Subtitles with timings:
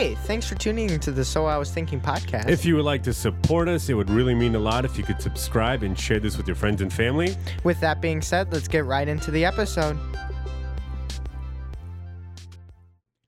[0.00, 2.48] Hey, thanks for tuning into the So I Was Thinking podcast.
[2.48, 5.04] If you would like to support us, it would really mean a lot if you
[5.04, 7.36] could subscribe and share this with your friends and family.
[7.64, 9.98] With that being said, let's get right into the episode.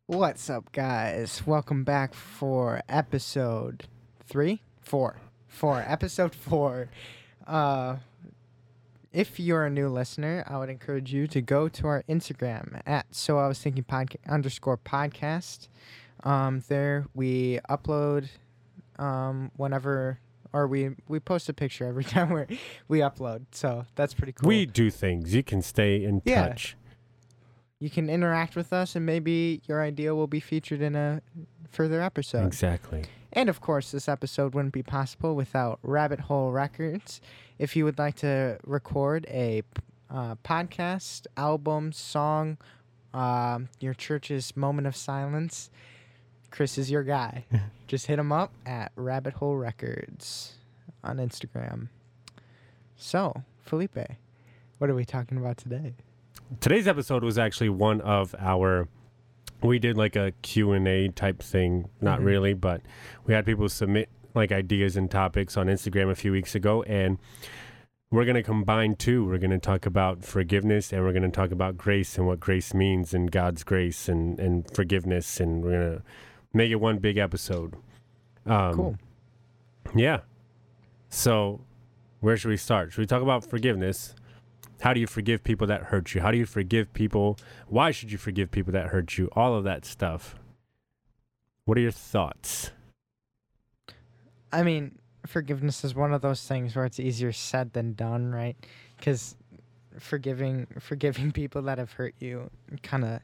[0.06, 1.46] What's up, guys?
[1.46, 3.84] Welcome back for episode
[4.24, 5.18] three, four,
[5.48, 6.88] four, episode four.
[7.46, 7.96] Uh,
[9.12, 13.14] if you're a new listener, I would encourage you to go to our Instagram at
[13.14, 15.68] So I Was Thinking Podcast underscore podcast.
[16.24, 18.28] Um, there we upload
[18.98, 20.18] um, whenever,
[20.52, 22.58] or we we post a picture every time we
[22.88, 23.46] we upload.
[23.52, 24.48] So that's pretty cool.
[24.48, 25.34] We do things.
[25.34, 26.48] You can stay in Yeah.
[26.48, 26.76] touch.
[27.78, 31.20] you can interact with us, and maybe your idea will be featured in a
[31.68, 32.46] further episode.
[32.46, 33.04] Exactly.
[33.32, 37.20] And of course, this episode wouldn't be possible without Rabbit Hole Records.
[37.58, 39.62] If you would like to record a
[40.10, 42.58] uh, podcast, album, song,
[43.14, 45.70] um, your church's moment of silence,
[46.52, 47.44] Chris is your guy.
[47.88, 50.52] Just hit him up at Rabbit Hole Records
[51.02, 51.88] on Instagram.
[52.96, 53.98] So, Felipe,
[54.78, 55.94] what are we talking about today?
[56.60, 58.86] Today's episode was actually one of our
[59.62, 62.24] we did like a Q&A type thing, not Mhm.
[62.24, 62.80] really, but
[63.26, 67.18] we had people submit like ideas and topics on Instagram a few weeks ago and
[68.10, 69.24] we're going to combine two.
[69.24, 72.40] We're going to talk about forgiveness and we're going to talk about grace and what
[72.40, 75.38] grace means and God's grace and, and forgiveness.
[75.40, 76.02] And we're going to
[76.52, 77.74] make it one big episode.
[78.46, 78.98] Um, Cool.
[79.94, 80.20] Yeah.
[81.08, 81.60] So,
[82.20, 82.92] where should we start?
[82.92, 84.14] Should we talk about forgiveness?
[84.80, 86.20] How do you forgive people that hurt you?
[86.22, 87.38] How do you forgive people?
[87.68, 89.28] Why should you forgive people that hurt you?
[89.36, 90.34] All of that stuff.
[91.66, 92.72] What are your thoughts?
[94.52, 98.56] I mean, forgiveness is one of those things where it's easier said than done, right?
[98.96, 99.36] Because
[99.98, 102.50] forgiving forgiving people that have hurt you
[102.82, 103.20] kind of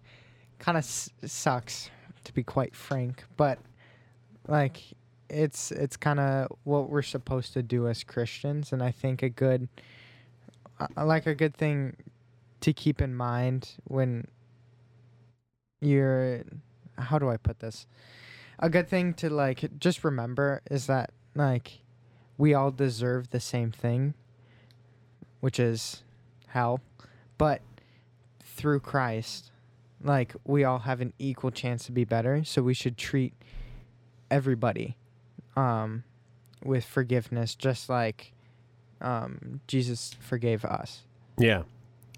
[0.58, 1.90] kind of s- sucks,
[2.24, 3.24] to be quite frank.
[3.36, 3.58] But
[4.46, 4.82] like,
[5.28, 9.28] it's it's kind of what we're supposed to do as Christians, and I think a
[9.28, 9.68] good
[10.80, 11.96] uh, like a good thing
[12.60, 14.26] to keep in mind when
[15.80, 16.42] you're
[16.98, 17.86] how do I put this?
[18.58, 21.80] A good thing to like just remember is that like
[22.36, 24.14] we all deserve the same thing,
[25.40, 26.02] which is
[26.48, 26.80] hell,
[27.36, 27.60] but
[28.42, 29.52] through Christ,
[30.02, 33.34] like we all have an equal chance to be better, so we should treat
[34.30, 34.96] everybody
[35.56, 36.04] um
[36.64, 38.32] with forgiveness just like
[39.00, 41.02] um Jesus forgave us.
[41.38, 41.62] Yeah.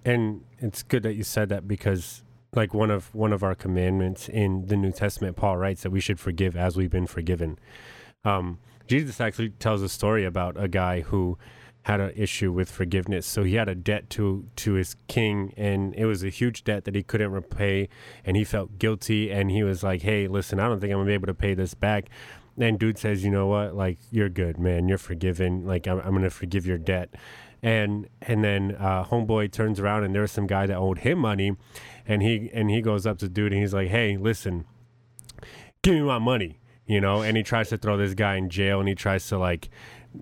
[0.05, 2.23] And it's good that you said that because
[2.55, 6.01] like one of one of our commandments in the New Testament Paul writes that we
[6.01, 7.59] should forgive as we've been forgiven.
[8.25, 11.39] Um Jesus actually tells a story about a guy who
[11.83, 13.27] had an issue with forgiveness.
[13.27, 16.85] So he had a debt to to his king and it was a huge debt
[16.85, 17.89] that he couldn't repay
[18.25, 21.07] and he felt guilty and he was like, "Hey, listen, I don't think I'm to
[21.07, 22.09] be able to pay this back."
[22.59, 23.75] And dude says, "You know what?
[23.75, 24.89] Like you're good, man.
[24.89, 25.67] You're forgiven.
[25.67, 27.15] Like I'm, I'm to forgive your debt."
[27.63, 31.57] and and then uh, homeboy turns around and there's some guy that owed him money,
[32.07, 34.65] and he and he goes up to dude and he's like, "Hey, listen,
[35.83, 38.81] give me my money," you know, and he tries to throw this guy in jail
[38.81, 39.69] and he tries to like,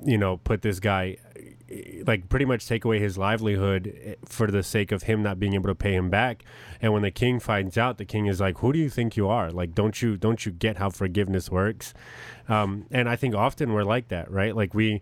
[0.04, 1.16] you know, put this guy
[2.06, 5.54] like pretty much take away his livelihood eh, for the sake of him not being
[5.54, 6.44] able to pay him back
[6.80, 9.28] and when the king finds out the king is like who do you think you
[9.28, 11.92] are like don't you don't you get how forgiveness works
[12.48, 15.00] um, and i think often we're like that right like we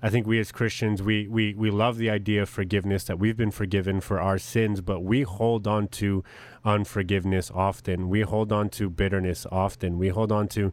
[0.00, 3.36] I think we as Christians, we, we, we love the idea of forgiveness, that we've
[3.36, 6.22] been forgiven for our sins, but we hold on to
[6.64, 8.08] unforgiveness often.
[8.08, 9.98] We hold on to bitterness often.
[9.98, 10.72] We hold on to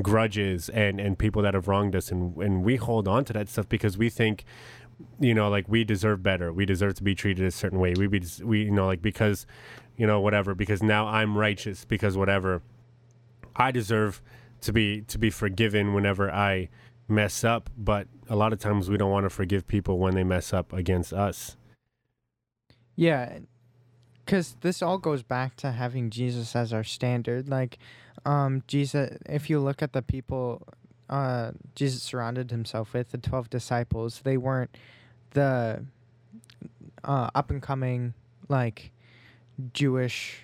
[0.00, 2.10] grudges and, and people that have wronged us.
[2.10, 4.44] And, and we hold on to that stuff because we think,
[5.20, 6.52] you know, like we deserve better.
[6.52, 7.94] We deserve to be treated a certain way.
[7.96, 9.46] We, be, we you know, like because,
[9.96, 12.62] you know, whatever, because now I'm righteous, because whatever.
[13.54, 14.22] I deserve
[14.62, 16.68] to be to be forgiven whenever I
[17.08, 20.24] mess up, but a lot of times we don't want to forgive people when they
[20.24, 21.56] mess up against us.
[22.96, 23.38] Yeah,
[24.24, 27.48] because this all goes back to having Jesus as our standard.
[27.48, 27.78] Like,
[28.24, 30.66] um, Jesus, if you look at the people
[31.12, 34.76] uh, Jesus surrounded himself with, the 12 disciples, they weren't
[35.32, 35.84] the
[37.04, 38.14] uh, up and coming,
[38.48, 38.92] like,
[39.74, 40.38] Jewish,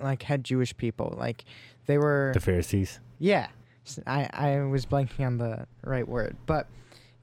[0.00, 1.14] like, had Jewish people.
[1.18, 1.44] Like,
[1.86, 2.30] they were.
[2.32, 3.00] The Pharisees.
[3.18, 3.48] Yeah.
[4.06, 6.68] I, I was blanking on the right word, but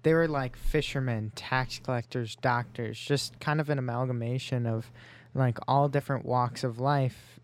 [0.04, 4.92] they were like fishermen, tax collectors, doctors, just kind of an amalgamation of
[5.34, 7.40] like all different walks of life.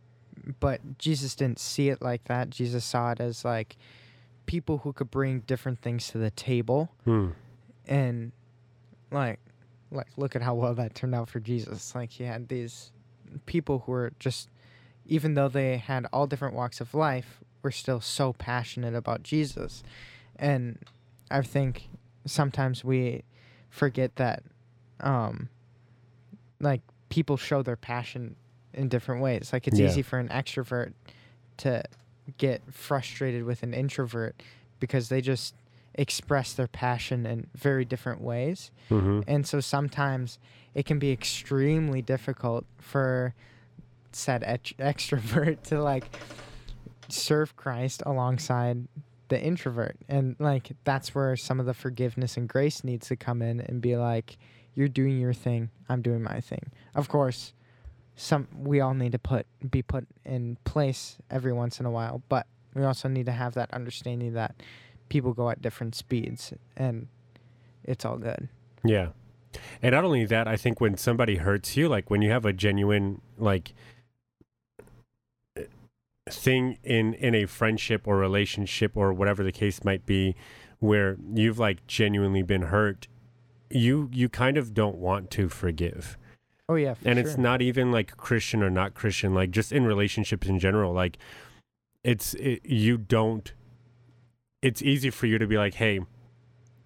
[0.60, 2.50] But Jesus didn't see it like that.
[2.50, 3.76] Jesus saw it as like
[4.48, 7.30] people who could bring different things to the table Hmm.
[7.88, 8.32] and
[9.12, 9.40] like
[9.92, 11.94] like look at how well that turned out for Jesus.
[11.96, 12.92] Like he had these
[13.46, 14.50] people who were just
[15.06, 19.84] even though they had all different walks of life, we're still so passionate about Jesus.
[20.36, 20.80] And
[21.32, 21.88] I think
[22.26, 23.24] sometimes we
[23.70, 24.44] forget that
[25.00, 25.50] um
[26.60, 28.36] like people show their passion
[28.74, 29.52] in different ways.
[29.54, 29.88] Like it's Yeah.
[29.88, 30.94] easy for an extrovert
[31.58, 31.84] to
[32.38, 34.42] get frustrated with an introvert
[34.80, 35.56] because they just
[35.96, 38.72] express their passion in very different ways.
[38.90, 39.22] Mm-hmm.
[39.28, 40.38] And so sometimes
[40.76, 43.34] it can be extremely difficult for
[44.12, 46.06] said ex- extrovert to like
[47.10, 48.88] serve Christ alongside
[49.30, 49.98] the introvert.
[50.08, 53.82] And like that's where some of the forgiveness and grace needs to come in and
[53.82, 54.38] be like
[54.76, 56.72] you're doing your thing, I'm doing my thing.
[56.94, 57.54] Of course,
[58.18, 62.22] some we all need to put be put in place every once in a while,
[62.28, 64.56] but we also need to have that understanding that
[65.08, 67.08] people go at different speeds and
[67.84, 68.50] it's all good.
[68.84, 69.10] Yeah.
[69.82, 72.52] And not only that, I think when somebody hurts you, like when you have a
[72.52, 73.74] genuine like
[76.30, 80.36] thing in in a friendship or relationship or whatever the case might be
[80.80, 83.08] where you've like genuinely been hurt,
[83.70, 86.18] you you kind of don't want to forgive.
[86.70, 87.28] Oh yeah, and sure.
[87.28, 91.18] it's not even like Christian or not Christian, like just in relationships in general, like
[92.04, 93.54] it's it, you don't
[94.62, 96.02] it's easy for you to be like, "Hey,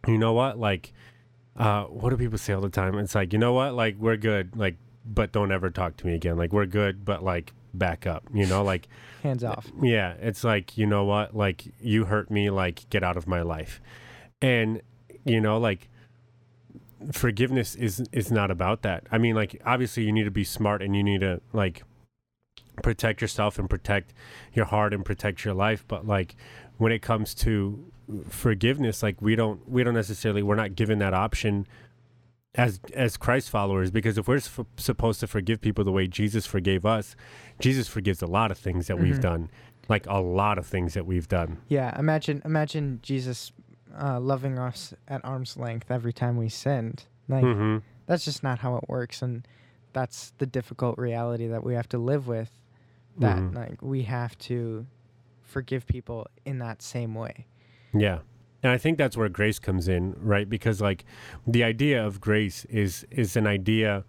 [0.07, 0.59] you know what?
[0.59, 0.93] Like
[1.57, 2.97] uh what do people say all the time?
[2.99, 3.73] It's like, "You know what?
[3.73, 4.55] Like we're good.
[4.55, 6.37] Like but don't ever talk to me again.
[6.37, 8.87] Like we're good, but like back up." You know, like
[9.23, 9.71] hands off.
[9.81, 11.35] yeah, it's like, you know what?
[11.35, 13.81] Like you hurt me, like get out of my life.
[14.43, 14.81] And
[15.25, 15.89] you know, like
[17.11, 19.07] forgiveness is is not about that.
[19.11, 21.83] I mean, like obviously you need to be smart and you need to like
[22.83, 24.13] protect yourself and protect
[24.53, 26.35] your heart and protect your life, but like
[26.77, 27.91] when it comes to
[28.29, 31.67] forgiveness, like we don't we don't necessarily we're not given that option
[32.55, 36.45] as as Christ followers because if we're s- supposed to forgive people the way Jesus
[36.45, 37.15] forgave us,
[37.59, 39.21] Jesus forgives a lot of things that we've Mhm.
[39.21, 39.49] done,
[39.87, 41.57] like a lot of things that we've done.
[41.67, 43.51] Yeah, imagine imagine Jesus
[43.99, 47.05] uh, loving us at arm's length every time we sinned.
[47.27, 47.77] Like hmm
[48.07, 49.47] that's just not how it works, and
[49.93, 52.51] that's the difficult reality that we have to live with.
[53.17, 53.55] That Mhm.
[53.55, 54.85] like we have to
[55.41, 57.45] forgive people in that same way.
[57.93, 58.19] Yeah.
[58.63, 60.47] And I think that's where grace comes in, right?
[60.49, 61.03] Because like
[61.47, 64.03] the idea of grace is is an idea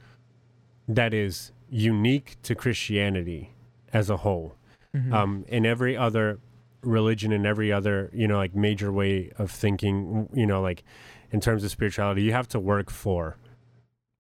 [0.89, 3.55] that is unique to Christianity
[3.93, 4.57] as a whole.
[4.95, 5.13] Mhm.
[5.13, 6.39] Um, in every other
[6.83, 10.83] religion and every other, you know, like major way of thinking, you know, like
[11.31, 13.37] in terms of spirituality, you have to work for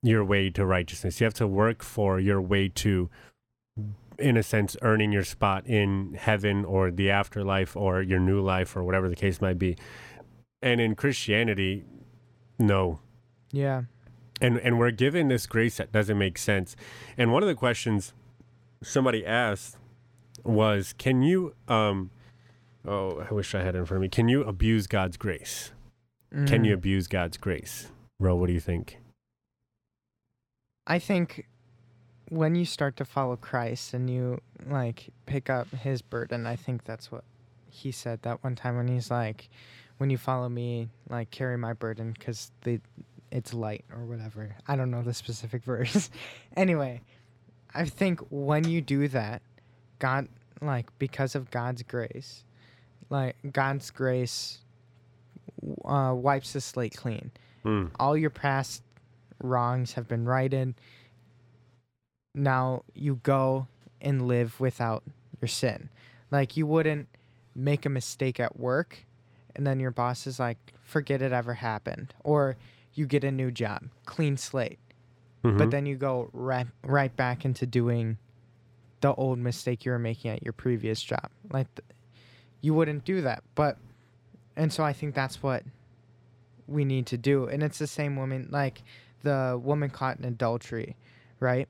[0.02, 1.20] your way to righteousness.
[1.20, 3.10] You have to work for your way to
[4.18, 8.76] in a sense earning your spot in heaven or the afterlife or your new life
[8.76, 9.76] or whatever the case might be.
[10.60, 11.84] And in Christianity,
[12.58, 13.00] no.
[13.50, 13.82] yeah,
[14.40, 16.76] And and we're given this grace that doesn't make sense.
[17.16, 18.12] And one of the questions
[18.82, 19.76] somebody asked
[20.44, 22.10] was, "Can you um
[22.86, 24.08] oh, I wish I had it in front of me.
[24.08, 25.72] Can you abuse God's grace?
[26.46, 26.78] Can you Mm.
[26.78, 28.98] abuse God's grace?" Ro, what do you think?
[30.86, 31.46] I think
[32.28, 36.84] when you start to follow Christ and you like pick up his burden, I think
[36.84, 37.24] that's what
[37.70, 39.48] he said that one time when he's like,
[39.98, 42.80] when you follow me, like carry my burden because the
[43.30, 44.56] it's light or whatever.
[44.66, 46.10] I don't know the specific verse.
[46.56, 47.02] anyway,
[47.74, 49.42] I think when you do that,
[49.98, 50.28] God
[50.60, 52.44] like because of God's grace,
[53.12, 54.58] like God's grace
[55.84, 57.30] uh, wipes the slate clean
[57.64, 58.82] Mm, all your past
[59.40, 60.74] wrongs have been righted.
[62.34, 63.68] Now you go
[64.00, 65.04] and live without
[65.40, 65.88] your sin.
[66.32, 67.06] Like you wouldn't
[67.54, 69.04] make a mistake at work
[69.54, 72.14] and then your boss is like, forget it ever happened.
[72.24, 72.56] Or
[72.94, 74.78] you get a new job, clean slate.
[75.44, 75.58] mhm.
[75.58, 78.18] But then you go right, right back into doing
[79.02, 81.30] the old mistake you were making at your previous job.
[81.50, 81.86] Like th-
[82.62, 83.42] you wouldn't do that.
[83.54, 83.76] But,
[84.56, 85.64] and so I think that's what
[86.66, 87.46] we need to do.
[87.46, 88.82] And it's the same woman, like
[89.22, 90.96] the woman caught in adultery,
[91.38, 91.68] right?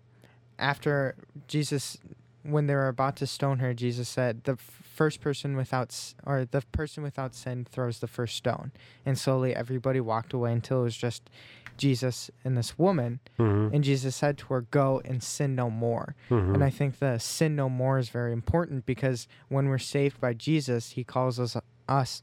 [0.58, 1.16] After
[1.48, 1.98] Jesus,
[2.44, 6.60] when they were about to stone her, Jesus said, the first person without, or the
[6.72, 8.70] person without sin throws the first stone.
[9.04, 11.28] And slowly everybody walked away until it was just
[11.76, 13.20] Jesus and this woman.
[13.38, 16.14] Mhm, And Jesus said to her, Go and sin no more.
[16.30, 16.54] mhm.
[16.54, 20.32] And I think the sin no more is very important because when we're saved by
[20.34, 21.56] Jesus, he calls us,
[21.88, 22.22] us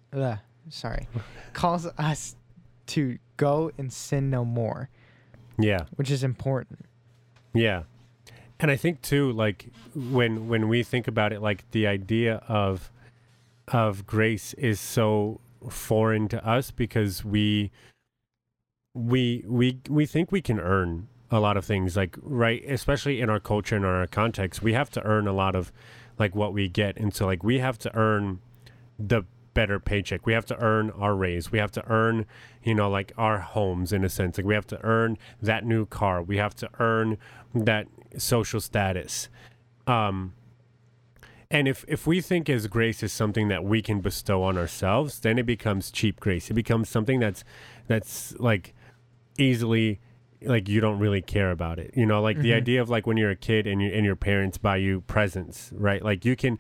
[0.70, 1.08] sorry,
[1.54, 2.36] calls us
[2.88, 4.90] to go and sin no more,
[5.58, 5.86] yeah.
[5.96, 6.86] which is important.
[7.54, 7.84] Yeah.
[8.60, 12.92] And I think too, like when when we think about it, like the idea of
[13.70, 15.40] of grace is so
[15.70, 17.72] foreign to us because we
[18.94, 23.30] we we we think we can earn a lot of things like right especially in
[23.30, 25.72] our culture and our context we have to earn a lot of
[26.18, 28.40] like what we get and so like we have to earn
[28.98, 30.26] the better paycheck.
[30.26, 31.52] We have to earn our raise.
[31.52, 32.26] We have to earn,
[32.64, 34.38] you know, like our homes in a sense.
[34.38, 36.22] Like we have to earn that new car.
[36.22, 37.18] We have to earn
[37.54, 39.30] that social status.
[39.88, 40.34] Um,
[41.52, 45.20] and if if we think as grace is something that we can bestow on ourselves,
[45.20, 46.50] then it becomes cheap grace.
[46.50, 47.44] It becomes something that's
[47.88, 48.74] that's like
[49.40, 50.00] easily
[50.42, 51.92] like you don't really care about it.
[51.96, 52.56] You know, like the Mhm.
[52.58, 55.72] idea of like when you're a kid and you and your parents buy you presents,
[55.76, 56.04] right?
[56.04, 56.58] Like you can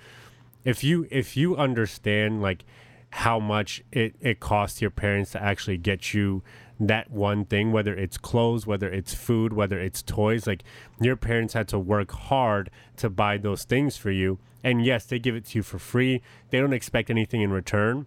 [0.65, 2.65] if you if you understand like
[3.11, 6.43] how much it, it costs your parents to actually get you
[6.79, 10.63] that one thing, whether it's clothes, whether it's food, whether it's toys, like
[11.01, 14.39] your parents had to work hard to buy those things for you.
[14.63, 16.21] And yes, they give it to you for free.
[16.51, 18.05] They don't expect anything in return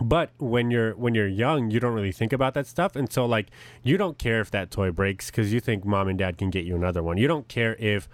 [0.00, 2.96] but when you're when you're young you don't really think about that stuff.
[2.96, 3.48] And so like
[3.82, 6.64] you don't care if that toy breaks because you think mom and dad can get
[6.64, 7.16] you another one.
[7.16, 8.08] You don't care if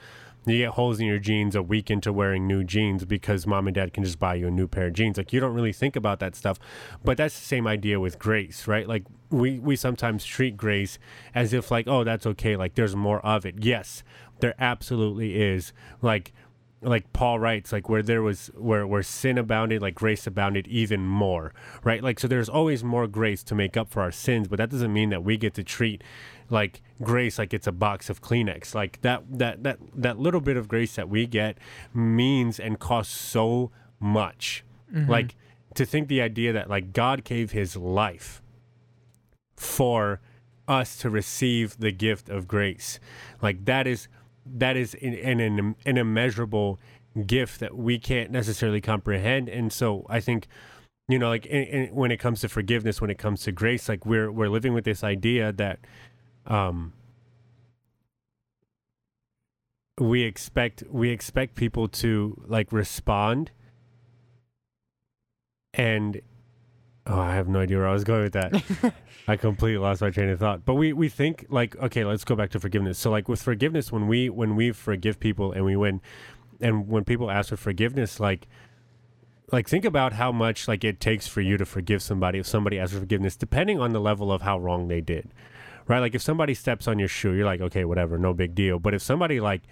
[0.47, 3.75] you get holes in your jeans a week into wearing new jeans because mom and
[3.75, 5.17] dad can just buy you a new pair of jeans.
[5.17, 6.59] Like you don't really think about that stuff.
[7.03, 8.89] But that's the same idea with grace right?
[8.89, 10.99] Like we we sometimes treat grace
[11.35, 12.57] as if like oh that's okay.
[12.57, 13.57] Like there's more of it.
[13.65, 14.03] Yes
[14.41, 15.73] there absolutely is.
[16.03, 16.33] Like
[16.85, 21.07] like Paul writes, like where there was where where sin abounded, like grace abounded even
[21.07, 22.03] more, right?
[22.03, 24.93] Like so, there's always more grace to make up for our sins, but that doesn't
[24.93, 26.03] mean that we get to treat
[26.51, 28.75] like grace like it's a box of Kleenex.
[28.75, 31.59] Like that that that that little bit of grace that we get
[31.93, 34.65] means and costs so much.
[34.93, 35.11] Mm-hmm.
[35.11, 35.37] Like
[35.75, 38.43] to think the idea that like God gave His life
[39.57, 40.21] for
[40.69, 43.01] us to receive the gift of grace,
[43.41, 44.09] like that is
[44.47, 46.79] that is an, an, an, immeasurable
[47.27, 49.49] gift that we can't necessarily comprehend.
[49.49, 50.49] And so i think
[51.09, 53.89] you know like in, in, when it comes to forgiveness when it comes to grace
[53.89, 55.79] like we're we're living with this idea that
[56.47, 56.93] um
[59.99, 63.51] we expect we expect people to like respond
[65.73, 66.21] and
[67.07, 68.95] oh i have no idea where i was going with that
[69.27, 70.65] I completely lost my train of thought.
[70.65, 72.99] But we we think like okay, let's go back to forgiveness.
[72.99, 76.01] So like with forgiveness, when we when we forgive people and we win,
[76.61, 78.47] and when people ask for forgiveness, like
[79.51, 82.79] like think about how much like it takes for you to forgive somebody if somebody
[82.79, 85.31] asks for forgiveness, depending on the level of how wrong they did.
[85.87, 86.01] Right?
[86.01, 88.79] Like if somebody steps on your shoe, you're like, okay, whatever, no big deal.
[88.79, 89.63] But if somebody like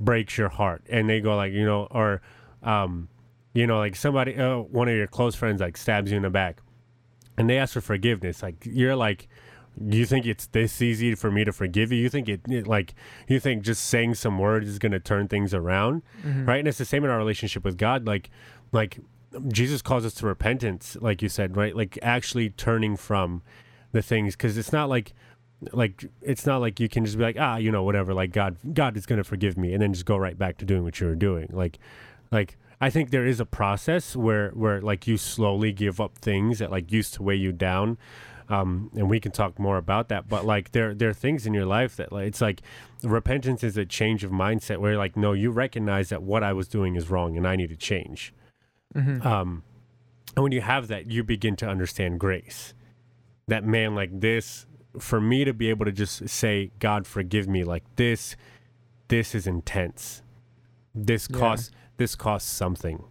[0.00, 2.22] breaks your heart and they go like, you know, or
[2.62, 3.08] um,
[3.52, 6.30] you know, like somebody uh, one of your close friends like stabs you in the
[6.30, 6.62] back
[7.42, 9.28] and they ask for forgiveness like you're like
[9.90, 11.98] you think it's this easy for me to forgive you?
[11.98, 12.94] You think it, it like
[13.26, 16.02] you think just saying some words is going to turn things around?
[16.26, 16.46] Mhm.
[16.46, 16.58] right?
[16.58, 18.30] And it's the same in our relationship with god like
[18.72, 18.98] like
[19.48, 21.74] jesus calls us to repentance like you said right?
[21.74, 23.42] Like actually turning from
[23.92, 25.14] the things because it's not like
[25.72, 28.56] like it's not like you can just be like ah you know whatever like god
[28.74, 31.00] god is going to forgive me and then just go right back to doing what
[31.00, 31.48] you were doing.
[31.50, 31.78] Like
[32.30, 36.58] like I think there is a process where where like you slowly give up things
[36.58, 37.96] that like used to weigh you down.
[38.48, 41.54] Um, and we can talk more about that, but like there there are things in
[41.54, 42.60] your life that like it's like
[43.04, 46.66] repentance is a change of mindset where like no, you recognize that what I was
[46.66, 48.34] doing is wrong and I need to change.
[48.94, 49.24] Mhm.
[49.24, 49.62] Um,
[50.34, 52.74] and when you have that, you begin to understand grace.
[53.46, 54.66] That man, like this,
[54.98, 58.34] for me to be able to just say, God, forgive me, like this,
[59.08, 60.22] this is intense.
[60.94, 61.38] This Yeah.
[61.96, 63.02] This costs something.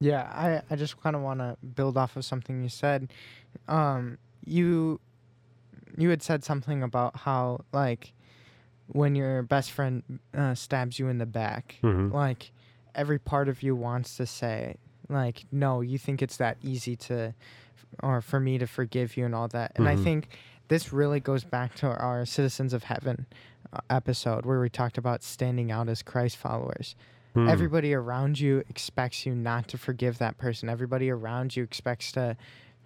[0.00, 3.12] Yeah, I, I just kind of want to build off of something you said.
[3.68, 5.00] Um, you
[5.96, 8.12] you had said something about how like
[8.88, 10.02] when your best friend
[10.36, 12.12] uh, stabs you in the back, Mhm.
[12.12, 12.50] like
[12.94, 14.76] every part of you wants to say
[15.08, 17.34] like no, you think it's that easy to
[18.02, 19.72] or for me to forgive you and all that.
[19.76, 20.04] And I Mhm.
[20.04, 20.38] think
[20.68, 23.26] this really goes back to our citizens of heaven
[23.72, 26.96] uh, episode where we talked about standing out as Christ followers
[27.34, 27.48] Hmm.
[27.48, 30.68] everybody around you expects you not to forgive that person.
[30.68, 32.36] Everybody around you expects to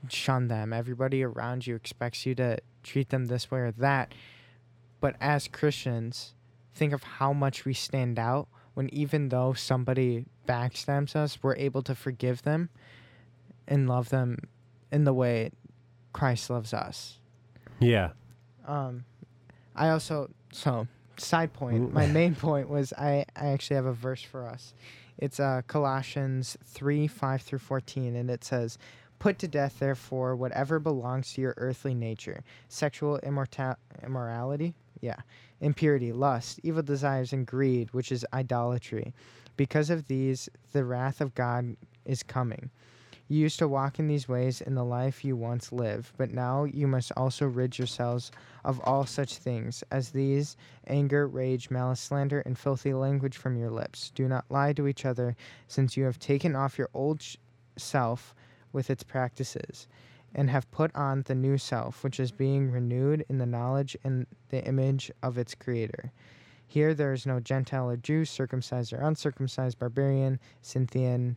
[0.09, 0.73] shun them.
[0.73, 4.13] Everybody around you expects you to treat them this way or that.
[5.01, 6.35] But as Christians,
[6.73, 11.83] think of how much we stand out when even though somebody backstabs us, we're able
[11.83, 12.69] to forgive them
[13.67, 14.39] and love them
[14.93, 15.51] in the way
[16.13, 17.19] Christ loves us.
[17.81, 18.11] Yeah.
[18.67, 19.05] Um,
[19.75, 20.87] I also so
[21.21, 21.91] side point.
[21.91, 21.93] Mm.
[21.93, 24.75] My main point was I I actually have a verse for us.
[25.19, 28.79] It's uh Colossians three five through fourteen, and it says,
[29.19, 35.17] "Put to death, therefore, whatever belongs to your earthly nature: sexual immorta- immorality, yeah,
[35.61, 39.15] impurity, lust, evil desires, and greed, which is idolatry.
[39.57, 42.71] Because of these, the wrath of God is coming."
[43.29, 46.63] You used to walk in these ways in the life you once lived, but now
[46.63, 48.31] you must also rid yourselves
[48.65, 50.57] of all such things as these
[50.87, 54.13] anger, rage, malice, slander, and filthy language from your lips.
[54.15, 55.35] Do not lie to each other,
[55.67, 57.37] since you have taken off your old sh-
[57.77, 58.33] self
[58.73, 59.89] with its practices,
[60.33, 64.29] and have put on the new self, which is being renewed in the knowledge and
[64.51, 66.13] the image of its creator.
[66.69, 71.37] Here there is no Gentile or Jew, circumcised or uncircumcised, barbarian, Scythian,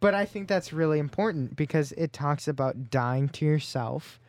[0.00, 4.20] but I think that's really important because it talks about dying to yourself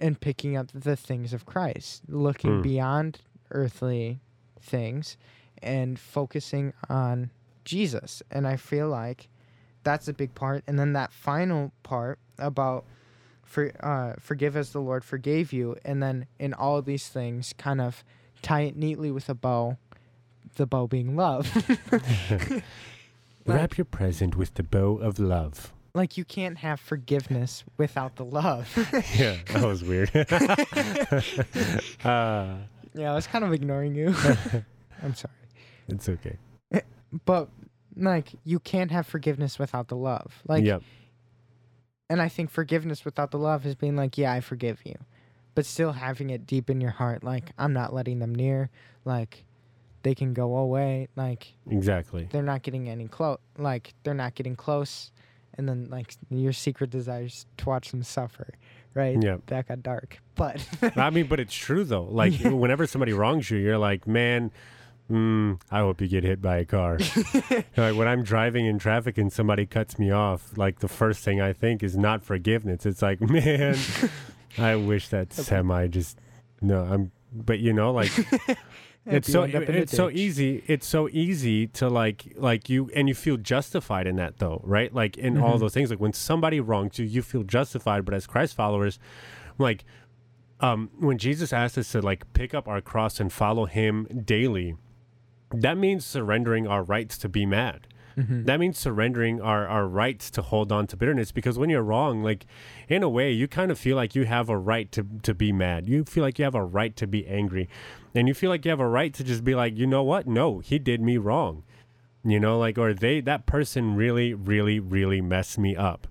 [0.00, 2.62] and picking up the things of Christ, looking Hmm.
[2.62, 4.20] beyond earthly
[4.60, 5.16] things
[5.62, 7.30] and focusing on
[7.64, 8.22] Jesus.
[8.30, 9.28] And I feel like
[9.84, 10.64] that's a big part.
[10.66, 12.84] And then that final part about
[13.44, 17.80] for uh, forgive as the Lord forgave you, and then in all these things, kind
[17.80, 18.02] of
[18.42, 19.76] tie it neatly with a bow.
[20.56, 21.52] The bow being love.
[23.46, 25.72] Wrap your present with the bow of love.
[25.94, 28.68] like you can't have forgiveness without the love.
[29.16, 30.10] yeah, that was weird.
[32.04, 32.56] uh,
[32.94, 34.14] yeah, I was kind of ignoring you.
[35.02, 35.34] I'm sorry.
[35.88, 36.38] it's okay.
[37.24, 37.48] But
[37.96, 40.42] like you can't have forgiveness without the love.
[40.48, 40.82] Like yep.
[42.08, 44.96] and I think forgiveness without the love is being like, yeah, I forgive you.
[45.54, 48.70] But still having it deep in your heart like I'm not letting them near,
[49.04, 49.44] like
[50.04, 52.28] they can go away, like Exactly.
[52.30, 55.10] they're not getting any close, like they're not getting close
[55.58, 58.54] and then like your secret desires to watch them suffer,
[58.94, 59.20] right?
[59.20, 59.46] Yep.
[59.46, 60.18] That got dark.
[60.36, 62.04] But I mean, but it's true though.
[62.04, 62.48] Like Yeah.
[62.64, 64.50] whenever somebody wrongs you, you're like, man,
[65.10, 66.98] mm, I hope you get hit by a car.
[67.76, 71.40] like when I'm driving in traffic and somebody cuts me off, like the first thing
[71.40, 72.84] I think is not forgiveness.
[72.84, 73.76] It's like, man,
[74.58, 76.18] I wish that semi just
[76.60, 76.82] no.
[76.82, 78.10] I'm, but you know, like
[79.06, 80.62] it's so end up in a it's so easy.
[80.66, 84.92] It's so easy to like like you and you feel justified in that though, right?
[84.94, 85.60] Like in all Mhm.
[85.60, 85.90] those things.
[85.90, 88.04] Like when somebody wrongs you, you feel justified.
[88.04, 88.98] But as Christ followers,
[89.58, 89.84] like
[90.60, 94.76] um, when Jesus asked us to like pick up our cross and follow Him daily,
[95.50, 97.86] that means surrendering our rights to be mad.
[98.16, 98.46] Mhm.
[98.46, 102.22] That means surrendering our, our rights to hold on to bitterness because when you're wrong,
[102.22, 102.46] like
[102.88, 105.52] in a way, you kind of feel like you have a right to, to be
[105.52, 105.88] mad.
[105.88, 107.68] You feel like you have a right to be angry.
[108.14, 110.26] And you feel like you have a right to just be like, you know what?
[110.28, 111.64] No, he did me wrong.
[112.24, 116.06] You know, like, or they, that person really, really, really messed me up.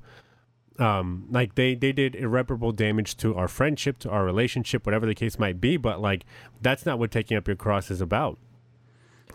[0.79, 5.15] Um, like they, they did irreparable damage to our friendship, to our relationship, whatever the
[5.15, 5.77] case might be.
[5.77, 6.25] But like,
[6.61, 8.37] that's not what taking up your cross is about.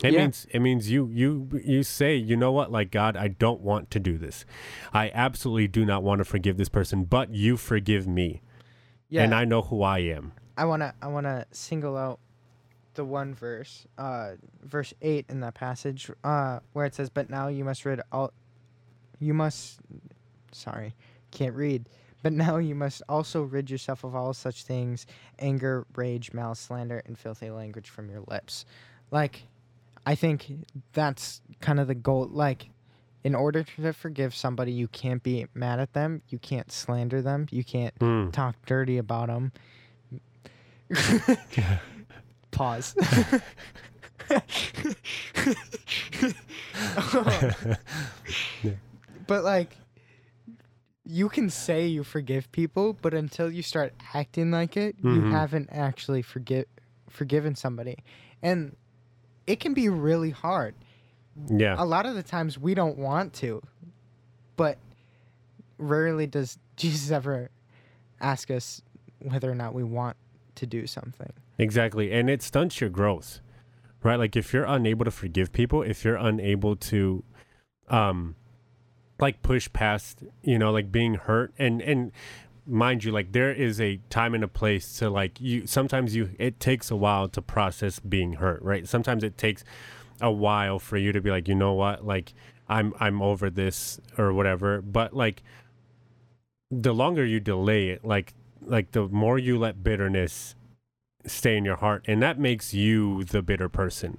[0.03, 0.21] It Yeah.
[0.23, 3.91] means it means you you you say, you know what, like God, I don't want
[3.91, 4.45] to do this.
[4.93, 8.43] I absolutely do not want to forgive this person, but you forgive me.
[9.09, 9.25] yeah.
[9.25, 10.33] And I know who I am.
[10.57, 12.21] I wanna I wanna single out
[12.95, 14.33] the one verse, uh,
[14.63, 18.33] verse eight in that passage, uh, where it says, "But now you must rid all,
[19.21, 19.81] you must,
[20.53, 20.95] sorry,
[21.31, 21.89] can't read."
[22.23, 25.07] But now you must also rid yourself of all such things:
[25.39, 28.65] anger, rage, malice, slander, and filthy language from your lips.
[29.13, 29.47] Like,
[30.09, 30.47] I think
[30.95, 32.27] that's kind of the goal.
[32.33, 32.71] Like,
[33.25, 37.47] in order to forgive somebody, you can't be mad at them, you can't slander them,
[37.51, 38.33] you can't Mm.
[38.33, 39.53] talk dirty about them.
[42.51, 42.95] Pause.
[49.27, 49.77] but like
[51.05, 55.31] you can say you forgive people, but until you start acting like it, you Mhm.
[55.33, 56.65] haven't actually forgive
[57.11, 57.97] forgiven somebody.
[58.43, 58.77] And
[59.49, 60.75] it can be really hard.
[61.49, 61.75] Yeah.
[61.79, 63.63] A lot of the times we don't want to,
[64.57, 64.77] but
[65.79, 67.51] rarely does Jesus ever
[68.21, 68.83] ask us
[69.21, 70.17] whether or not we want
[70.57, 71.33] to do something.
[71.57, 72.13] Exactly.
[72.13, 73.41] And it stunts your growth.
[74.03, 74.17] Right?
[74.17, 77.25] Like if you're unable to forgive people, if you're unable to
[77.89, 78.37] um
[79.19, 82.13] like push past, you know, like being hurt and and
[82.69, 86.31] mind you like there is a time and a place to like you sometimes you
[86.39, 88.87] it takes a while to process being hurt, right?
[88.87, 89.65] Sometimes it takes
[90.21, 92.07] a while for you to be like, you know what?
[92.07, 92.35] Like
[92.69, 95.43] I'm I'm over this or whatever, but like
[96.71, 100.55] the longer you delay it, like like the more you let bitterness
[101.27, 104.19] stay in your heart and that makes you the bitter person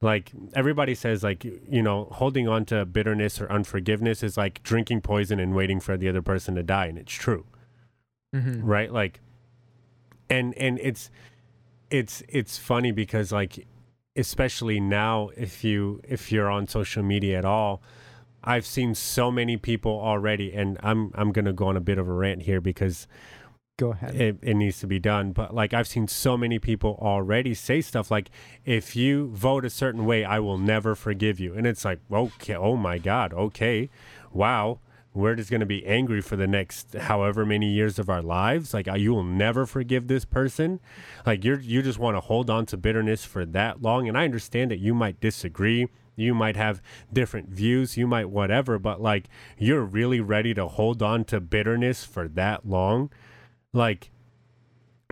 [0.00, 5.00] like everybody says like you know holding on to bitterness or unforgiveness is like drinking
[5.00, 7.46] poison and waiting for the other person to die and it's true
[8.34, 8.64] Mm-hmm.
[8.64, 9.20] right like
[10.28, 11.10] and and it's
[11.90, 13.66] it's it's funny because like
[14.16, 17.82] especially now if you if you're on social media at all
[18.46, 22.08] I've seen so many people already, and I'm I'm gonna go on a bit of
[22.08, 23.08] a rant here because
[23.76, 24.14] Go ahead.
[24.14, 25.32] it, it needs to be done.
[25.32, 28.30] But like I've seen so many people already say stuff like,
[28.64, 32.54] "If you vote a certain way, I will never forgive you," and it's like, okay,
[32.54, 33.90] oh my god, okay,
[34.32, 34.78] wow.
[35.16, 38.74] We're just going to be angry for the next however many years of our lives.
[38.74, 40.78] Like, you will never forgive this person.
[41.24, 44.08] Like, you're, you just want to hold on to bitterness for that long.
[44.08, 46.80] And I understand that you might disagree you might have
[47.12, 52.04] different views you might whatever but like you're really ready to hold on to bitterness
[52.04, 53.10] for that long
[53.74, 54.10] like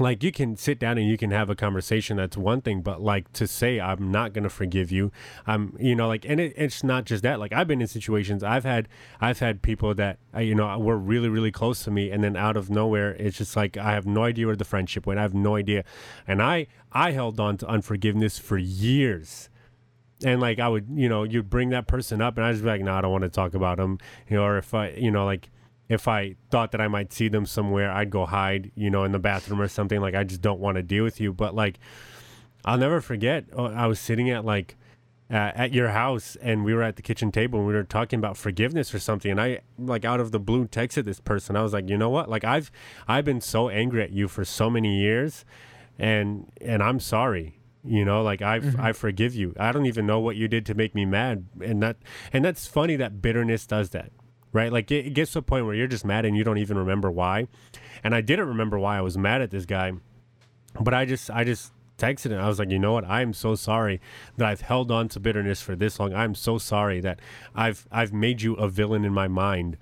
[0.01, 3.01] like you can sit down and you can have a conversation that's one thing but
[3.01, 5.13] like to say i'm not to forgive you
[5.47, 8.43] i'm you know like and it, it's not just that like i've been in situations
[8.43, 8.89] i've had
[9.21, 12.37] i've had people that uh, you know were really really close to me and then
[12.37, 15.23] out of nowhere it's just like i have no idea where the friendship went i
[15.23, 15.85] have no idea
[16.27, 19.49] and i i held on to unforgiveness for years.
[20.25, 22.69] And like I would, you know, you'd bring that person up, and I just be
[22.69, 25.11] like, no, I don't want to talk about them, you know, or if I, you
[25.11, 25.51] know, like
[25.89, 29.13] if I thought that I might see them somewhere, I'd go hide, you know, in
[29.13, 30.01] the bathroom or something.
[30.01, 31.33] Like I just don't want to deal with you.
[31.33, 31.79] But like,
[32.65, 33.45] I'll never forget.
[33.57, 34.77] uh, I was sitting at like
[35.31, 38.19] uh, at your house, and we were at the kitchen table, and we were talking
[38.19, 39.31] about forgiveness or something.
[39.31, 41.57] And I like out of the blue texted this person.
[41.57, 42.29] I was like, you know what?
[42.31, 42.71] Like I've
[43.09, 45.45] I've been so angry at you for so many years,
[45.99, 48.81] and and I'm sorry you know like i Mhm.
[48.81, 51.83] i forgive you i don't even know what you did to make me mad and
[51.83, 51.99] that
[52.33, 54.11] and that's funny that bitterness does that
[54.55, 56.57] right like it, it gets to a point where you're just mad and you don't
[56.59, 57.47] even remember why
[58.03, 59.93] and i didn't remember why i was mad at this guy
[60.81, 63.55] but i just i just texted him i was like you know what i'm so
[63.55, 64.01] sorry
[64.39, 67.21] that i've held on to bitterness for this long i'm so sorry that
[67.55, 69.77] i've i've made you a villain in my mind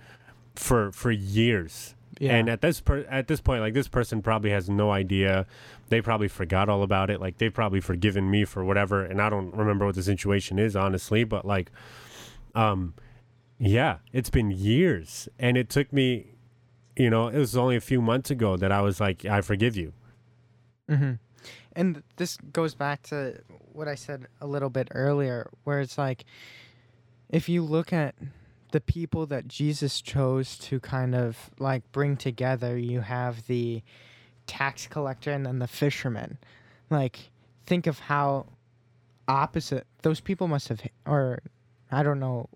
[0.56, 2.34] for for years Yeah.
[2.36, 5.46] and at this per- at this point, like this person probably has no idea.
[5.88, 7.20] They probably forgot all about it.
[7.20, 10.76] Like they've probably forgiven me for whatever, and I don't remember what the situation is
[10.76, 11.24] honestly.
[11.24, 11.70] But like,
[12.54, 12.92] um,
[13.62, 16.34] yeah, it's been years, and it took me,
[16.96, 19.76] you know, it was only a few months ago that I was like, I forgive
[19.76, 19.92] you.
[20.90, 21.12] Mm-hmm.
[21.74, 23.40] And this goes back to
[23.72, 26.24] what I said a little bit earlier, where it's like,
[27.30, 28.14] if you look at
[28.72, 33.82] the people that Jesus chose to kind of like bring together, you have the
[34.46, 36.36] tax collector and then the fisherman.
[36.90, 37.30] Like,
[37.64, 38.46] think of how
[39.28, 41.42] opposite those people must have, or
[41.90, 42.48] I don't know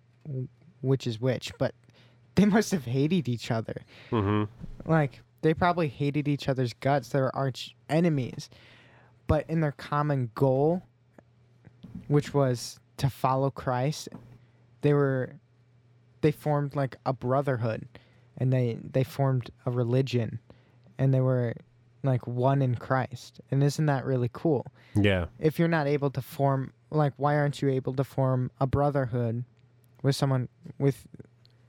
[0.81, 1.75] which is which, but
[2.35, 3.83] they must have hated each other.
[4.11, 4.45] Mm-hmm.
[4.91, 7.09] Like they probably hated each other's guts.
[7.09, 8.49] They were arch enemies,
[9.27, 10.83] but in their common goal,
[12.09, 14.09] which was to follow Christ,
[14.83, 15.35] they were
[16.21, 17.89] they formed like a brotherhood,
[18.37, 20.41] and they they formed a religion,
[20.99, 21.55] and they were
[22.03, 23.41] like one in Christ.
[23.51, 24.67] And isn't that really cool?
[24.95, 25.27] Yeah.
[25.39, 29.45] If you're not able to form like why aren't you able to form a brotherhood
[30.07, 31.07] with someone with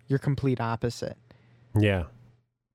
[0.08, 1.18] your complete opposite?
[1.78, 2.04] Yeah.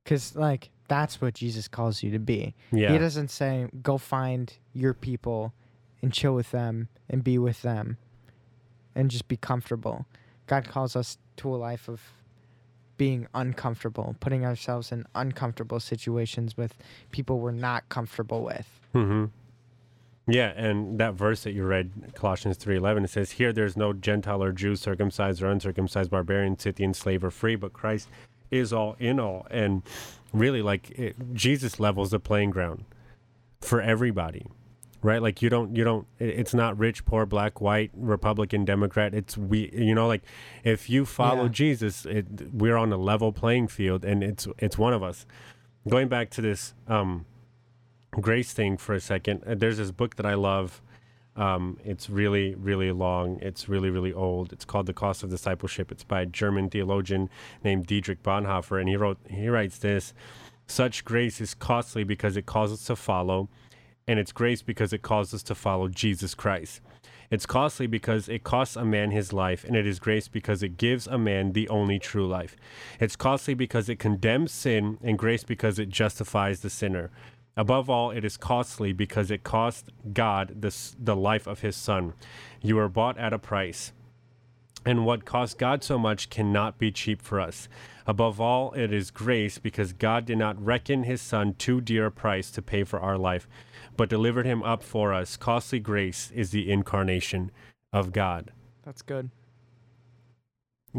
[0.05, 2.55] Because, like, that's what Jesus calls you to be.
[2.73, 2.93] Yeah.
[2.93, 5.55] He doesn't say, go find your people
[6.03, 7.97] and chill with them and be with them
[8.95, 10.05] and just be comfortable.
[10.47, 12.03] God calls us to a life of
[12.97, 16.77] being uncomfortable, putting ourselves in uncomfortable situations with
[17.11, 18.69] people we're not comfortable with.
[18.95, 19.27] Mm-hmm.
[20.29, 23.93] Yeah, and that verse that you read, Colossians three eleven, it says, "Here there's no
[23.93, 28.09] Gentile or Jew, circumcised or uncircumcised, barbarian, Scythian, slave or free, but Christ
[28.51, 29.83] is all in all." And
[30.33, 32.85] really, like it, Jesus levels the playing ground
[33.61, 34.47] for everybody,
[35.03, 35.21] right?
[35.21, 36.07] Like you don't, you don't.
[36.21, 39.15] It's not rich, poor, black, white, Republican, Democrat.
[39.15, 40.23] It's we, you know, like
[40.63, 41.49] if you follow Yeah.
[41.49, 45.27] Jesus, it, we're on a level playing field, and it's it's one of us.
[45.89, 46.75] Going back to this.
[46.87, 47.27] um
[48.21, 49.43] grace thing for a second.
[49.47, 50.83] Uh, There's this book that I love.
[51.35, 53.39] Um, it's really, really long.
[53.41, 54.53] It's really, really old.
[54.53, 55.91] It's called The Cost of Discipleship.
[55.91, 57.31] It's by a German theologian
[57.65, 60.13] named Dietrich Bonhoeffer, and he wrote he writes this:
[60.67, 63.49] Such grace is costly because it calls us to follow,
[64.07, 66.83] and it's grace because it calls us to follow Jesus Christ.
[67.31, 70.77] It's costly because it costs a man his life, and it is grace because it
[70.77, 72.57] gives a man the only true life.
[73.01, 77.11] It's costly because it condemns sin, and grace because it justifies the sinner.
[77.57, 82.15] Above all, it is costly because it cost God the, the life of his son.
[82.63, 83.93] You were bought at a price.
[84.85, 87.69] And what cost God so much cannot be cheap for us.
[88.07, 92.11] Above all, it is grace because God did not reckon his son too dear a
[92.11, 93.47] price to pay for our life,
[93.97, 95.37] but delivered him up for us.
[95.37, 97.53] Costly grace is the incarnation
[97.93, 98.51] of God.
[98.83, 99.31] That's good.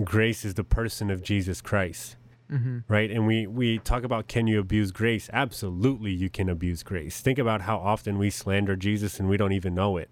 [0.03, 2.15] Grace is the person of Jesus Christ.
[2.51, 2.79] Mm-hmm.
[2.87, 7.19] right and we we talk about can you abuse grace absolutely you can abuse grace
[7.21, 10.09] think about how often we slander jesus and we don't even know it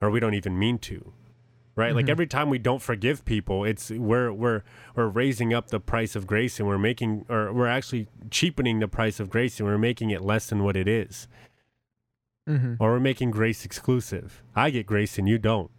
[0.00, 1.12] or we don't even mean to
[1.76, 1.94] right?
[1.94, 2.10] Like Mhm.
[2.10, 4.62] every time we don't forgive people, it's we're we're
[4.94, 8.88] we're raising up the price of grace and we're making or we're actually cheapening the
[8.88, 11.26] price of grace and we're making it less than what it is.
[12.46, 12.74] Mm-hmm.
[12.80, 14.42] Or we're making grace exclusive.
[14.54, 15.70] I get grace and you don't.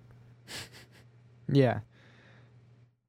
[1.51, 1.81] Yeah.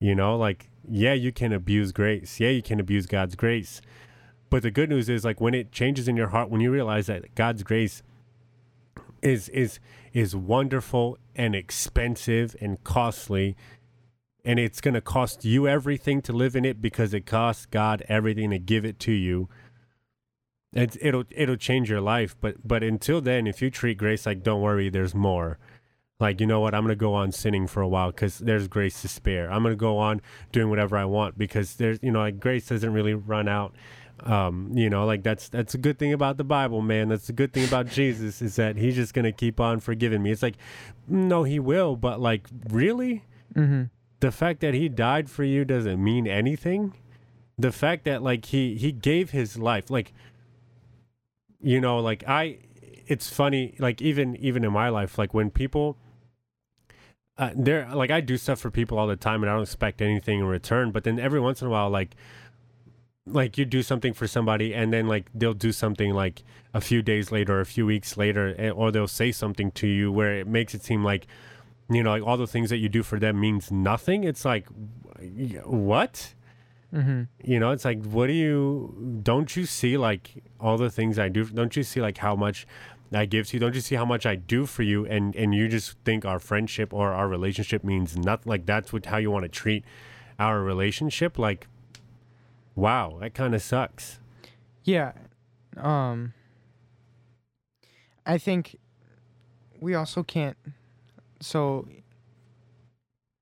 [0.00, 2.40] You know, like, yeah, you can abuse grace.
[2.40, 3.80] Yeah, you can abuse God's grace.
[4.50, 7.06] But the good news is like when it changes in your heart, when you realize
[7.06, 8.02] that God's grace
[9.22, 9.78] is is
[10.12, 13.56] is wonderful and expensive and costly
[14.44, 18.02] and it's going to cost you everything to live in it because it costs God
[18.08, 19.48] everything to give it to you.
[20.72, 24.42] It's, it'll it'll change your life, but but until then, if you treat grace like
[24.42, 25.58] don't worry, there's more.
[26.20, 29.02] Like you know what, I'm gonna go on sinning for a while because there's grace
[29.02, 29.50] to spare.
[29.50, 30.20] I'm gonna go on
[30.52, 33.74] doing whatever I want because there's you know like grace doesn't really run out.
[34.24, 37.08] Um, you know, like that's that's a good thing about the Bible, man.
[37.08, 40.30] That's a good thing about Jesus is that he's just gonna keep on forgiving me.
[40.30, 40.56] It's like,
[41.08, 43.24] no, he will, but like really,
[43.56, 43.84] Mm-hmm.
[44.20, 46.94] the fact that he died for you doesn't mean anything.
[47.58, 50.12] The fact that like he he gave his life, like
[51.60, 52.58] you know, like I
[53.12, 55.96] it's funny, like even even in my life, like when people
[57.38, 60.02] uh, they're like I do stuff for people all the time and I don't expect
[60.02, 62.14] anything in return, but then every once in a while like
[63.26, 66.42] like you do something for somebody and then like they'll do something like
[66.74, 70.10] a few days later a few weeks later eh, or they'll say something to you
[70.10, 71.28] where it makes it seem like
[71.88, 74.66] you know like all the things that you do for them means nothing it's like
[75.64, 76.34] what
[76.92, 77.22] Mm-hmm.
[77.42, 81.30] you know it's like what do you don't you see like all the things i
[81.30, 82.66] do don't you see like how much
[83.14, 85.54] i give to you don't you see how much i do for you and and
[85.54, 89.30] you just think our friendship or our relationship means nothing like that's what how you
[89.30, 89.84] want to treat
[90.38, 91.66] our relationship like
[92.74, 94.18] wow that kind of sucks
[94.84, 95.12] Yeah.
[95.76, 96.34] Um
[98.26, 98.78] I think
[99.80, 100.56] we also can't
[101.40, 101.88] so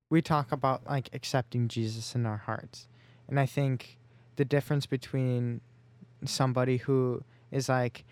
[0.09, 2.87] we talk about like accepting Jesus in our hearts.
[3.27, 3.97] And I think
[4.35, 5.61] the difference between
[6.25, 8.03] somebody who is like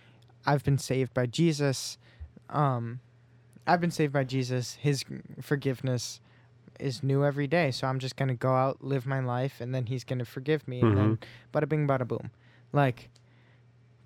[0.45, 1.97] I've been saved by Jesus
[2.49, 2.99] um
[3.67, 5.05] I've been saved by Jesus, his
[5.41, 6.21] forgiveness
[6.79, 7.69] is new every day.
[7.69, 10.25] So I'm just going to go out, live my life and then he's going to
[10.25, 11.19] forgive me and then
[11.53, 12.31] bada bing bada boom.
[12.73, 13.09] Like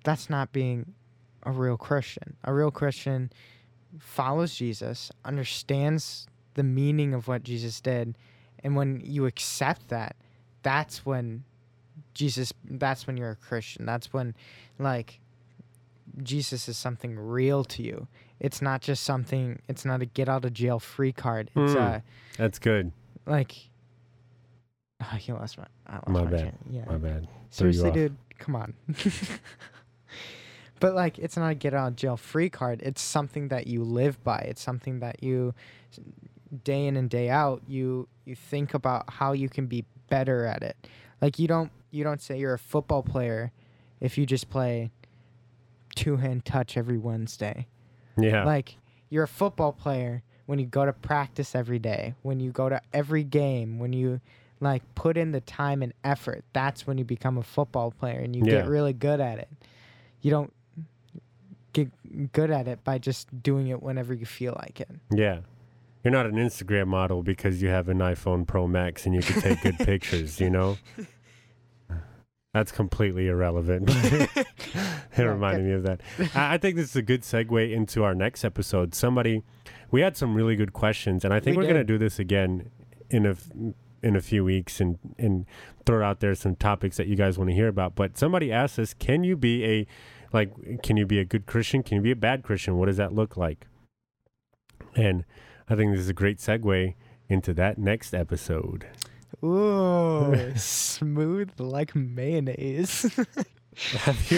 [0.04, 0.92] that's not being
[1.44, 2.36] a real Christian.
[2.44, 3.32] A real Christian
[3.98, 8.16] follows Jesus, understands the meaning of what Jesus did,
[8.62, 10.16] and when you accept that,
[10.62, 11.44] that's when
[12.14, 13.86] Jesus that's when you're a Christian.
[13.86, 14.34] That's when
[14.78, 15.20] like
[16.22, 18.06] Jesus is something real to you.
[18.40, 21.50] It's not just something it's not a get out of jail free card.
[21.56, 22.00] It's uh
[22.38, 22.92] that's good
[23.26, 23.54] like
[25.02, 26.40] oh, you lost my I lost My my bad.
[26.40, 26.84] train- Yeah.
[26.86, 28.74] my bad Seriously, dude, come on.
[30.80, 32.82] but like, it's not a get out of jail free card.
[32.82, 34.38] It's something that you live by.
[34.38, 35.54] It's something that you,
[36.64, 40.62] day in and day out, you you think about how you can be better at
[40.62, 40.76] it.
[41.22, 43.52] Like you don't you don't say you're a football player
[44.00, 44.90] if you just play
[45.94, 47.66] two hand touch every Wednesday.
[48.18, 48.76] yeah Like
[49.10, 52.80] you're a football player when you go to practice every day, when you go to
[52.92, 54.20] every game, when you
[54.60, 56.44] like put in the time and effort.
[56.52, 58.60] That's when you become a football player and you Yeah.
[58.62, 59.48] get really good at it.
[60.20, 60.52] You don't
[61.72, 64.88] get good at it by just doing it whenever you feel like it.
[65.10, 65.40] Yeah.
[66.02, 69.40] You're not an Instagram model because you have an iPhone Pro Max and you can
[69.40, 70.76] take good pictures, you know?
[72.54, 73.88] That's completely irrelevant.
[73.90, 74.46] it
[75.18, 76.00] Yeah, reminded me of that.
[76.36, 78.94] I, I think this is a good segue into our next episode.
[78.94, 79.42] Somebody,
[79.90, 82.20] we had some really good questions, and I think We are going to do this
[82.20, 82.70] again
[83.10, 83.34] in a
[84.04, 85.46] in a few weeks and and
[85.84, 87.96] throw out there some topics that you guys want to hear about.
[87.96, 89.86] But somebody asked us, can you be a
[90.32, 91.82] like can you be a good Christian?
[91.82, 92.76] Can you be a bad Christian?
[92.78, 93.66] What does that look like?
[94.94, 95.24] And
[95.68, 96.94] I think this is a great segue
[97.28, 98.86] into that next episode.
[99.42, 103.10] Ooh, smooth like mayonnaise.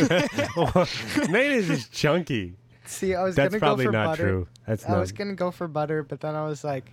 [1.29, 2.57] Mayonnaise is chunky.
[2.87, 4.23] See, I was That's gonna probably go for not butter.
[4.23, 4.49] true.
[4.67, 6.93] That's I not was gonna go for butter, but then I was like,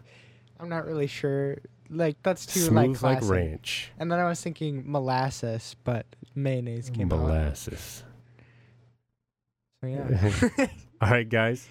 [0.60, 1.58] I'm not really sure.
[1.90, 3.32] Like that's too smooth like like, classic.
[3.32, 3.92] ranch.
[4.00, 7.20] And then I was thinking molasses, but mayonnaise came out.
[7.20, 8.04] Molasses.
[9.82, 10.68] So yeah.
[11.02, 11.68] All right, guys.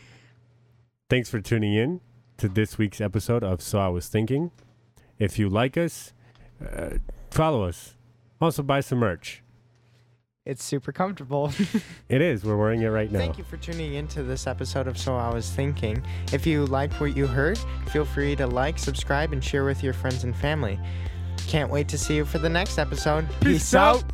[1.11, 2.01] Thanks for tuning in
[2.39, 4.51] to this week's episode of So I Was Thinking.
[5.19, 6.13] If you like us,
[6.67, 6.99] uh,
[7.31, 7.97] follow us.
[8.41, 9.43] Also, buy some merch.
[10.45, 11.53] it's super comfortable.
[12.09, 12.45] It is.
[12.45, 13.19] We're wearing it right now.
[13.21, 16.05] Thank you for tuning into this episode of So I Was Thinking.
[16.33, 17.59] If you liked what you heard,
[17.91, 20.79] feel free to like, subscribe, and share with your friends and family.
[21.47, 23.27] Can't wait to see you for the next episode.
[23.41, 24.05] Peace out.